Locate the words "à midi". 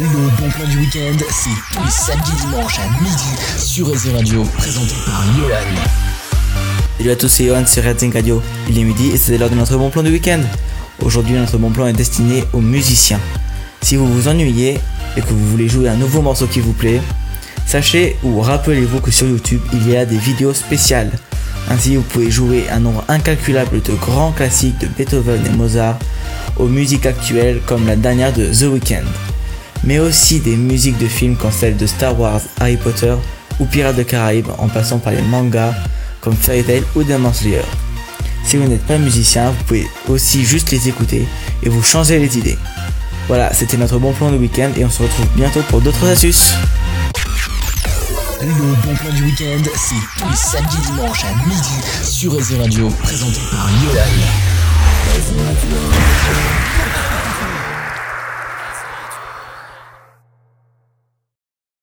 2.78-3.58, 51.24-51.80